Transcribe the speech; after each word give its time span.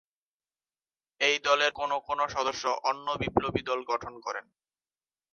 এই 1.21 1.35
দলের 1.43 1.71
কোনো 1.71 1.95
কোনো 2.07 2.23
সদস্য 2.27 2.63
অন্য 2.83 3.07
বিপ্লবী 3.21 3.61
দল 3.61 3.79
গঠন 3.91 4.13
করেন। 4.25 4.45